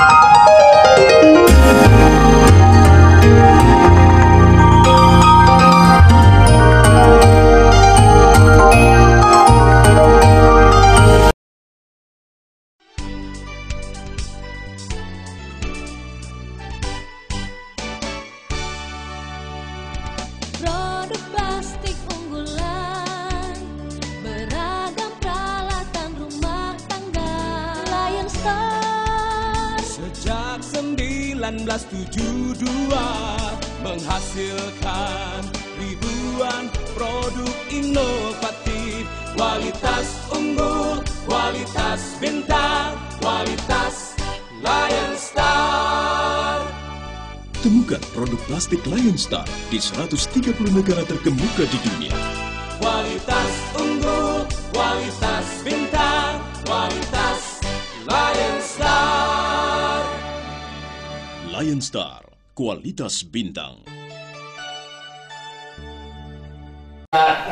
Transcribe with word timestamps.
Produk 0.00 0.29
Sejak 30.50 30.66
1972 31.62 32.58
menghasilkan 33.86 35.46
ribuan 35.78 36.66
produk 36.90 37.54
inovatif 37.70 39.06
Kualitas 39.38 40.10
unggul, 40.34 41.06
kualitas 41.30 42.18
bintang, 42.18 42.98
kualitas 43.22 44.18
Lion 44.58 45.14
Star 45.14 46.66
Temukan 47.62 48.02
produk 48.10 48.42
plastik 48.50 48.82
Lion 48.90 49.14
Star 49.14 49.46
di 49.70 49.78
130 49.78 50.50
negara 50.74 51.06
terkemuka 51.06 51.62
di 51.62 51.78
dunia. 51.78 52.16
Kualitas 52.82 53.52
unggul, 53.78 54.50
kualitas 54.74 55.39
Lion 61.60 61.84
Star, 61.84 62.24
kualitas 62.56 63.20
bintang. 63.20 63.84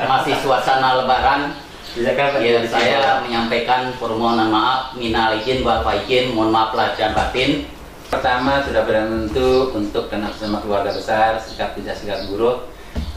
masih 0.08 0.32
suasana 0.40 1.04
lebaran. 1.04 1.52
Ya, 1.92 2.16
saya 2.64 3.20
menyampaikan 3.20 3.92
permohonan 4.00 4.48
maaf 4.48 4.96
minal 4.96 5.36
izin 5.36 5.60
wal 5.60 5.84
faizin 5.84 6.32
mohon 6.32 6.48
maaf 6.48 6.72
lahir 6.72 6.96
dan 6.96 7.12
batin. 7.12 7.68
Pertama 8.08 8.64
sudah 8.64 8.88
berbentuk 8.88 9.76
untuk 9.76 10.08
dan 10.08 10.24
atas 10.24 10.40
nama 10.40 10.64
keluarga 10.64 10.88
besar 10.88 11.36
sikap 11.44 11.76
tidak 11.76 12.00
sikap 12.00 12.24
buruk. 12.32 12.64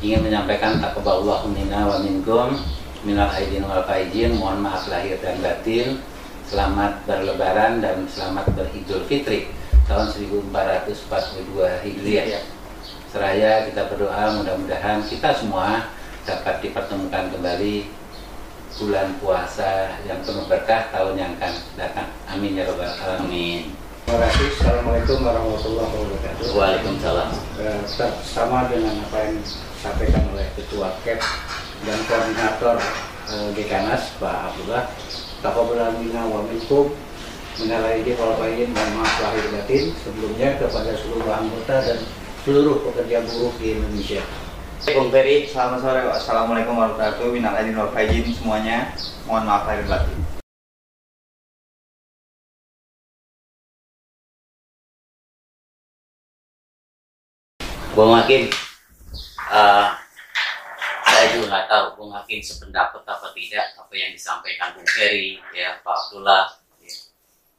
Ingin 0.03 0.27
menyampaikan 0.27 0.83
taqabbalallahu 0.83 1.55
minna 1.55 1.87
wa 1.87 2.03
minkum 2.03 2.59
minal 3.07 3.31
aidin 3.31 3.63
wal 3.63 3.87
faizin 3.87 4.35
mohon 4.35 4.59
maaf 4.59 4.91
lahir 4.91 5.15
dan 5.23 5.39
batin. 5.39 6.03
Selamat 6.51 6.99
berlebaran 7.07 7.79
dan 7.79 8.03
selamat 8.11 8.51
beridul 8.59 9.07
fitri 9.07 9.61
tahun 9.91 10.07
1442 10.87 11.83
Hijriah 11.83 12.47
seraya 13.11 13.67
kita 13.67 13.91
berdoa 13.91 14.39
mudah-mudahan 14.39 15.03
kita 15.03 15.35
semua 15.35 15.91
dapat 16.23 16.63
dipertemukan 16.63 17.27
kembali 17.35 17.91
bulan 18.79 19.19
puasa 19.19 19.99
yang 20.07 20.23
penuh 20.23 20.47
berkah 20.47 20.87
tahun 20.95 21.19
yang 21.19 21.35
akan 21.35 21.53
datang 21.75 22.07
amin 22.31 22.55
ya 22.55 22.63
robbal 22.71 22.87
alamin 22.87 23.75
Terima 24.01 24.27
kasih. 24.27 24.47
Assalamualaikum 24.59 25.17
warahmatullahi 25.23 25.87
wabarakatuh. 25.93 26.45
Waalaikumsalam 26.57 27.29
Eh, 27.61 27.81
sama 28.25 28.65
dengan 28.67 28.97
apa 28.97 29.29
yang 29.29 29.37
disampaikan 29.39 30.25
oleh 30.33 30.49
Ketua 30.57 30.89
KEP 31.05 31.21
dan 31.85 31.99
Koordinator 32.09 32.81
eh, 33.29 33.49
Dekanas 33.53 34.17
Pak 34.17 34.51
Abdullah. 34.51 34.89
Taqabbalallahu 35.45 36.01
minna 36.01 36.27
wa 36.27 36.43
minkum 36.43 36.91
minal 37.59 37.83
aidin 37.83 38.15
wal 38.15 38.39
faizin 38.39 38.71
mohon 38.71 38.91
maaf 39.01 39.15
lahir 39.19 39.45
batin 39.51 39.91
sebelumnya 39.99 40.55
kepada 40.55 40.95
seluruh 40.95 41.27
anggota 41.27 41.75
dan 41.83 41.99
seluruh 42.47 42.79
pekerja 42.87 43.27
buruh 43.27 43.51
di 43.59 43.75
Indonesia. 43.75 44.23
Bung 44.81 45.13
Ferry 45.13 45.45
Selamat 45.45 45.83
sore, 45.83 45.99
Pak. 46.07 46.15
Assalamualaikum 46.17 46.73
warahmatullahi 46.73 47.11
wabarakatuh. 47.19 47.35
Minal 47.35 47.53
aidin 47.59 47.75
wal 47.75 47.91
faizin 47.91 48.31
semuanya. 48.31 48.95
Mohon 49.27 49.43
maaf 49.51 49.63
lahir 49.67 49.85
batin. 49.85 50.19
Bung 57.91 58.15
Hakim 58.15 58.47
eh, 59.51 59.87
saya 61.03 61.25
juga 61.35 61.45
nggak 61.51 61.67
tahu 61.67 61.85
Bung 61.99 62.11
Hakim 62.15 62.39
sependapat 62.39 63.03
apa 63.03 63.27
tidak 63.35 63.75
apa 63.75 63.93
yang 63.93 64.15
disampaikan 64.15 64.71
Bung 64.73 64.87
Ferry 64.87 65.43
ya 65.51 65.75
Pak 65.83 66.07
Abdullah. 66.07 66.60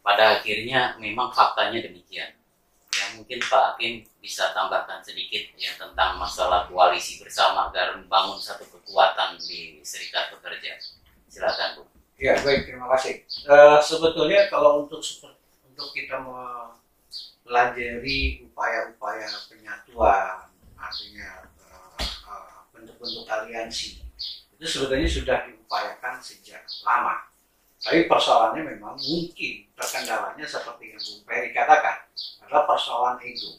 Pada 0.02 0.38
akhirnya 0.38 0.98
memang 0.98 1.30
faktanya 1.30 1.82
demikian 1.82 2.30
ya 2.92 3.04
mungkin 3.16 3.40
Pak 3.40 3.62
Hakim 3.74 4.04
bisa 4.20 4.52
tambahkan 4.52 5.00
sedikit 5.00 5.48
ya 5.56 5.72
tentang 5.80 6.20
masalah 6.20 6.68
koalisi 6.68 7.24
bersama 7.24 7.72
agar 7.72 7.96
membangun 7.96 8.36
satu 8.36 8.68
kekuatan 8.68 9.40
di 9.40 9.80
Serikat 9.80 10.28
Pekerja 10.36 10.76
silakan 11.32 11.80
Bu 11.80 11.82
Ya 12.22 12.38
baik 12.38 12.70
terima 12.70 12.86
kasih. 12.94 13.26
Eh, 13.26 13.78
sebetulnya 13.82 14.46
kalau 14.46 14.86
untuk 14.86 15.02
untuk 15.66 15.90
kita 15.90 16.22
mempelajari 16.22 18.46
upaya-upaya 18.46 19.26
penyatuan, 19.50 20.46
artinya 20.78 21.50
eh, 21.66 21.98
eh, 21.98 22.62
bentuk-bentuk 22.70 23.26
aliansi 23.26 24.06
itu 24.54 24.62
sebetulnya 24.62 25.10
sudah 25.10 25.50
diupayakan 25.50 26.22
sejak 26.22 26.62
lama. 26.86 27.26
Tapi 27.82 28.06
persoalannya 28.06 28.62
memang 28.62 28.94
mungkin 28.94 29.54
terkendalanya 29.74 30.46
seperti 30.46 30.94
yang 30.94 31.02
Bung 31.02 31.22
Ferry 31.26 31.50
katakan 31.50 32.06
adalah 32.46 32.64
persoalan 32.70 33.18
ego. 33.26 33.58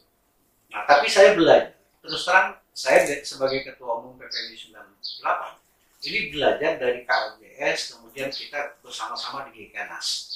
Nah 0.72 0.88
tapi 0.88 1.12
saya 1.12 1.36
belajar 1.36 1.76
terus 2.04 2.24
terang 2.28 2.60
saya 2.72 3.04
sebagai 3.24 3.64
ketua 3.68 4.00
umum 4.00 4.16
PPD 4.20 4.56
98 4.72 5.64
ini 6.04 6.36
belajar 6.36 6.76
dari 6.76 7.08
KLBS, 7.08 7.96
kemudian 7.96 8.28
kita 8.28 8.76
bersama-sama 8.84 9.48
di 9.48 9.56
Gekanas. 9.56 10.36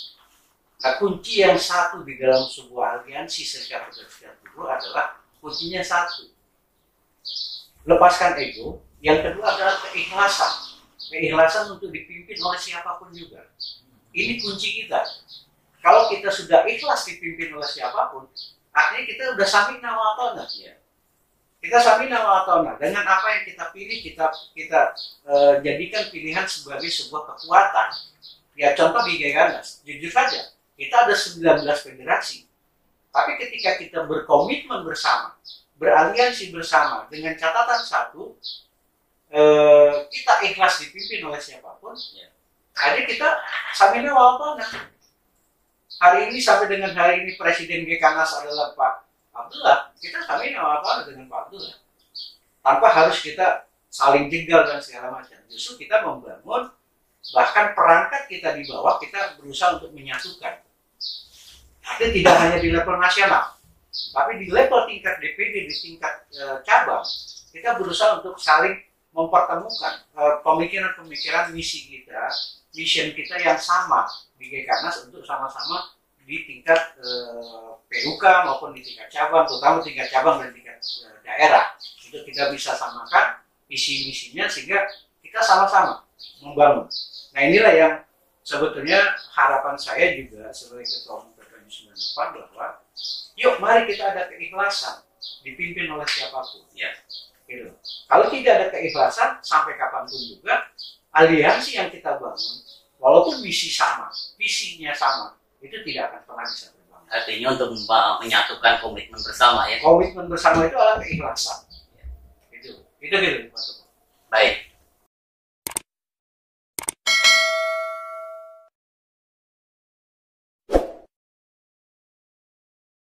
Nah, 0.79 0.95
kunci 0.95 1.43
yang 1.43 1.59
satu 1.59 2.07
di 2.07 2.15
dalam 2.15 2.47
sebuah 2.47 3.03
aliansi 3.03 3.43
serikat 3.43 3.91
pekerja 3.91 4.31
buruh 4.55 4.71
adalah 4.71 5.19
kuncinya 5.43 5.83
satu. 5.83 6.31
Lepaskan 7.83 8.39
ego. 8.39 8.79
Yang 9.03 9.27
kedua 9.27 9.57
adalah 9.57 9.75
keikhlasan. 9.89 10.53
Keikhlasan 11.11 11.75
untuk 11.75 11.91
dipimpin 11.91 12.37
oleh 12.39 12.59
siapa 12.61 12.95
pun 12.95 13.11
juga. 13.11 13.51
Ini 14.17 14.33
kunci 14.41 14.81
kita. 14.81 14.97
Kalau 15.77 16.09
kita 16.09 16.33
sudah 16.33 16.65
ikhlas 16.65 17.05
dipimpin 17.05 17.53
oleh 17.53 17.69
siapa 17.69 18.09
pun, 18.09 18.25
artinya 18.73 19.03
kita 19.05 19.23
udah 19.37 19.47
sami 19.47 19.77
nawa 19.77 20.17
ya. 20.57 20.73
Kita 21.61 21.77
sami 21.77 22.09
nawa 22.09 22.41
dengan 22.81 23.05
apa 23.05 23.27
yang 23.37 23.43
kita 23.45 23.69
pilih 23.69 23.97
kita 24.01 24.25
kita 24.57 24.81
eh, 25.29 25.53
jadikan 25.61 26.09
pilihan 26.09 26.49
sebagai 26.49 26.89
sebuah 26.89 27.29
kekuatan. 27.29 27.89
Ya 28.57 28.73
contoh 28.73 29.05
di 29.05 29.21
Geganas, 29.21 29.85
jujur 29.85 30.09
saja, 30.09 30.49
kita 30.73 31.05
ada 31.05 31.13
19 31.13 31.61
federasi. 31.77 32.49
Tapi 33.13 33.31
ketika 33.37 33.77
kita 33.77 33.99
berkomitmen 34.09 34.81
bersama, 34.81 35.37
beraliansi 35.77 36.49
bersama 36.49 37.05
dengan 37.13 37.37
catatan 37.37 37.81
satu, 37.85 38.33
eh, 39.29 40.09
kita 40.09 40.41
ikhlas 40.49 40.81
dipimpin 40.81 41.21
oleh 41.29 41.37
siapa 41.37 41.77
pun, 41.77 41.93
jadi 42.77 43.01
kita 43.09 43.29
samina 43.73 44.13
wal 44.13 44.57
Hari 45.97 46.29
ini 46.29 46.37
sampai 46.37 46.69
dengan 46.69 46.93
hari 46.93 47.25
ini 47.25 47.33
Presiden 47.33 47.89
Gekanas 47.89 48.37
adalah 48.37 48.77
Pak 48.77 48.93
Abdullah, 49.33 49.89
kita 49.97 50.21
samina 50.21 50.61
wal 50.61 51.01
dengan 51.09 51.25
Pak 51.25 51.49
Abdullah. 51.49 51.75
Tanpa 52.61 52.87
harus 52.93 53.17
kita 53.23 53.65
saling 53.89 54.29
jegal 54.29 54.67
dan 54.67 54.77
segala 54.77 55.09
macam. 55.09 55.39
Justru 55.49 55.87
kita 55.87 56.05
membangun 56.05 56.69
bahkan 57.33 57.73
perangkat 57.75 58.29
kita 58.29 58.55
di 58.55 58.63
bawah 58.69 59.01
kita 59.01 59.35
berusaha 59.41 59.81
untuk 59.81 59.91
menyatukan. 59.91 60.63
Tapi 61.81 62.05
tidak 62.11 62.35
hanya 62.43 62.57
di 62.59 62.69
level 62.69 62.99
nasional, 62.99 63.57
tapi 64.11 64.43
di 64.43 64.47
level 64.51 64.85
tingkat 64.91 65.17
DPD, 65.23 65.71
di 65.71 65.75
tingkat 65.75 66.27
eh, 66.35 66.59
cabang, 66.67 67.03
kita 67.49 67.79
berusaha 67.79 68.19
untuk 68.19 68.35
saling 68.35 68.75
mempertemukan 69.15 70.03
eh, 70.03 70.35
pemikiran-pemikiran 70.43 71.55
misi 71.55 71.87
kita, 71.87 72.27
mission 72.77 73.09
kita 73.17 73.41
yang 73.41 73.57
sama 73.57 74.05
di 74.37 74.53
Gekanas 74.53 75.09
untuk 75.09 75.25
sama-sama 75.25 75.97
di 76.21 76.45
tingkat 76.45 76.99
eh, 77.01 77.71
PUK 77.89 78.23
maupun 78.45 78.77
di 78.77 78.85
tingkat 78.85 79.09
cabang, 79.09 79.49
terutama 79.49 79.81
tingkat 79.81 80.07
cabang 80.13 80.37
dan 80.43 80.53
tingkat 80.53 80.77
eh, 80.77 81.17
daerah. 81.25 81.73
Untuk 82.07 82.23
kita 82.23 82.53
bisa 82.53 82.77
samakan 82.77 83.41
visi 83.67 84.07
misinya 84.07 84.45
sehingga 84.47 84.85
kita 85.19 85.41
sama-sama 85.41 86.05
membangun. 86.39 86.87
Nah 87.35 87.41
inilah 87.41 87.73
yang 87.73 87.93
sebetulnya 88.45 89.17
harapan 89.35 89.75
saya 89.75 90.15
juga 90.15 90.53
sebagai 90.55 90.87
ketua 90.87 91.19
umum 91.19 91.35
PPM 91.35 91.67
98 91.67 92.37
bahwa 92.37 92.67
yuk 93.35 93.59
mari 93.59 93.83
kita 93.91 94.15
ada 94.15 94.31
keikhlasan 94.31 95.03
dipimpin 95.43 95.91
oleh 95.91 96.07
siapa 96.07 96.39
pun. 96.39 96.63
Ya. 96.71 96.91
Gitu. 97.47 97.71
Kalau 98.07 98.27
tidak 98.31 98.51
ada 98.59 98.67
keikhlasan 98.71 99.39
sampai 99.39 99.79
kapan 99.79 100.03
pun 100.07 100.19
juga 100.19 100.67
aliansi 101.15 101.79
yang 101.79 101.87
kita 101.87 102.19
bangun 102.19 102.66
walaupun 102.97 103.41
misi 103.41 103.69
sama, 103.69 104.09
visinya 104.37 104.93
sama, 104.93 105.37
itu 105.61 105.77
tidak 105.85 106.13
akan 106.13 106.21
pernah 106.33 106.45
bisa 106.45 106.65
berbangun. 106.73 107.07
artinya 107.07 107.47
untuk 107.55 107.69
menyatukan 108.21 108.73
komitmen 108.83 109.19
bersama 109.21 109.65
ya 109.71 109.77
Komitmen 109.79 110.25
bersama 110.27 110.67
itu 110.67 110.75
adalah 110.75 110.97
keikhlasan. 111.01 111.59
Itu, 112.53 112.71
itu 113.01 113.15
gitu. 113.15 113.47